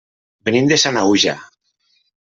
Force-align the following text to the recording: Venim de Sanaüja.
Venim 0.49 0.71
de 0.71 0.79
Sanaüja. 0.85 1.39